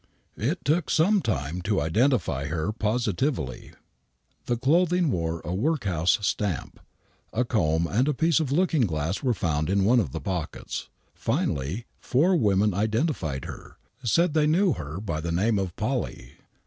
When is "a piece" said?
8.07-8.39